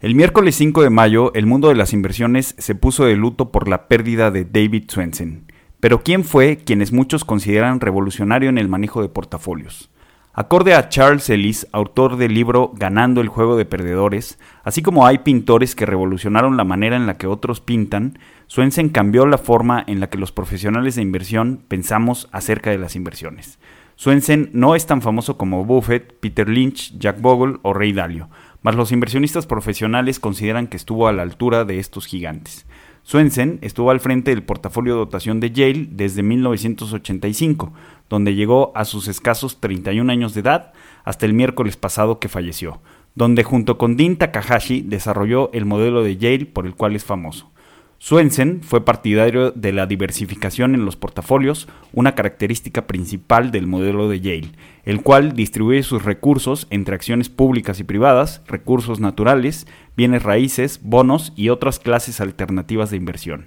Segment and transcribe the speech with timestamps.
[0.00, 3.66] El miércoles 5 de mayo, el mundo de las inversiones se puso de luto por
[3.66, 5.50] la pérdida de David Swensen.
[5.80, 9.90] Pero ¿quién fue quienes muchos consideran revolucionario en el manejo de portafolios?
[10.32, 15.18] Acorde a Charles Ellis, autor del libro Ganando el juego de perdedores, así como hay
[15.18, 19.98] pintores que revolucionaron la manera en la que otros pintan, Swensen cambió la forma en
[19.98, 23.58] la que los profesionales de inversión pensamos acerca de las inversiones.
[23.98, 28.28] Swensen no es tan famoso como Buffett, Peter Lynch, Jack Bogle o Ray Dalio,
[28.62, 32.66] mas los inversionistas profesionales consideran que estuvo a la altura de estos gigantes.
[33.02, 37.72] Swensen estuvo al frente del portafolio de dotación de Yale desde 1985,
[38.10, 40.72] donde llegó a sus escasos 31 años de edad
[41.04, 42.80] hasta el miércoles pasado que falleció,
[43.14, 47.50] donde junto con Dean Takahashi desarrolló el modelo de Yale por el cual es famoso.
[48.00, 54.20] Swensen fue partidario de la diversificación en los portafolios, una característica principal del modelo de
[54.20, 54.52] Yale,
[54.84, 59.66] el cual distribuye sus recursos entre acciones públicas y privadas, recursos naturales,
[59.96, 63.46] bienes raíces, bonos y otras clases alternativas de inversión.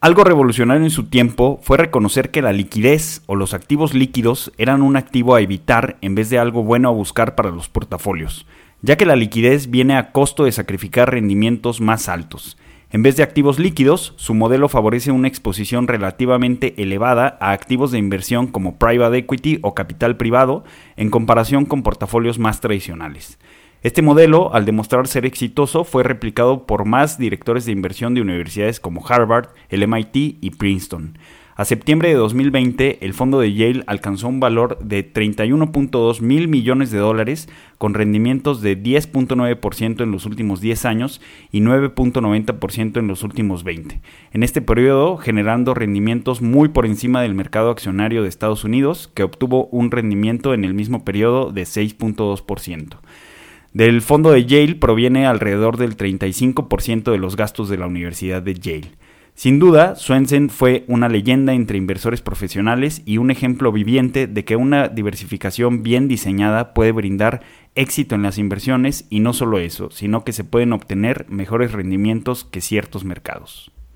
[0.00, 4.80] Algo revolucionario en su tiempo fue reconocer que la liquidez o los activos líquidos eran
[4.80, 8.46] un activo a evitar en vez de algo bueno a buscar para los portafolios,
[8.80, 12.56] ya que la liquidez viene a costo de sacrificar rendimientos más altos.
[12.92, 17.98] En vez de activos líquidos, su modelo favorece una exposición relativamente elevada a activos de
[17.98, 20.64] inversión como private equity o capital privado
[20.96, 23.38] en comparación con portafolios más tradicionales.
[23.82, 28.80] Este modelo, al demostrar ser exitoso, fue replicado por más directores de inversión de universidades
[28.80, 31.16] como Harvard, el MIT y Princeton.
[31.60, 36.90] A septiembre de 2020, el fondo de Yale alcanzó un valor de 31.2 mil millones
[36.90, 41.20] de dólares, con rendimientos de 10.9% en los últimos 10 años
[41.52, 44.00] y 9.90% en los últimos 20.
[44.32, 49.22] En este periodo, generando rendimientos muy por encima del mercado accionario de Estados Unidos, que
[49.22, 52.96] obtuvo un rendimiento en el mismo periodo de 6.2%.
[53.74, 58.54] Del fondo de Yale proviene alrededor del 35% de los gastos de la Universidad de
[58.54, 58.92] Yale.
[59.34, 64.56] Sin duda, Swensen fue una leyenda entre inversores profesionales y un ejemplo viviente de que
[64.56, 67.40] una diversificación bien diseñada puede brindar
[67.74, 72.44] éxito en las inversiones y no solo eso, sino que se pueden obtener mejores rendimientos
[72.44, 73.72] que ciertos mercados.